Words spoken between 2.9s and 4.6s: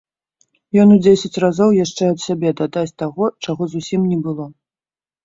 таго, чаго зусім не было.